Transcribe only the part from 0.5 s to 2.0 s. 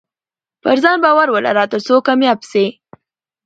پرځان باور ولره ترڅو